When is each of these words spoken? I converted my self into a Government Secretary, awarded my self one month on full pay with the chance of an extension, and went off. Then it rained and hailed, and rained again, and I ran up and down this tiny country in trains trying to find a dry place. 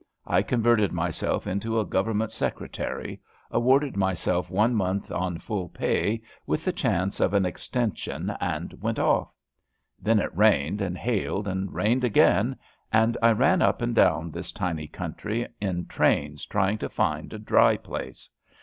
I 0.25 0.41
converted 0.41 0.91
my 0.91 1.11
self 1.11 1.45
into 1.45 1.79
a 1.79 1.85
Government 1.85 2.31
Secretary, 2.31 3.21
awarded 3.51 3.95
my 3.95 4.15
self 4.15 4.49
one 4.49 4.73
month 4.73 5.11
on 5.11 5.37
full 5.37 5.69
pay 5.69 6.23
with 6.47 6.65
the 6.65 6.71
chance 6.73 7.19
of 7.19 7.35
an 7.35 7.45
extension, 7.45 8.35
and 8.41 8.73
went 8.81 8.97
off. 8.97 9.31
Then 10.01 10.17
it 10.19 10.35
rained 10.35 10.81
and 10.81 10.97
hailed, 10.97 11.47
and 11.47 11.71
rained 11.71 12.03
again, 12.03 12.57
and 12.91 13.15
I 13.21 13.31
ran 13.33 13.61
up 13.61 13.79
and 13.79 13.93
down 13.93 14.31
this 14.31 14.51
tiny 14.51 14.87
country 14.87 15.47
in 15.61 15.85
trains 15.85 16.47
trying 16.47 16.79
to 16.79 16.89
find 16.89 17.31
a 17.31 17.37
dry 17.37 17.77
place. 17.77 18.27